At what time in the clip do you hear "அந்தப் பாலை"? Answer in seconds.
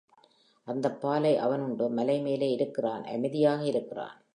0.67-1.37